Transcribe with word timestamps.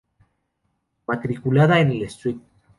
Matriculada 1.05 1.79
en 1.79 1.91
el 1.91 2.01
St. 2.01 2.39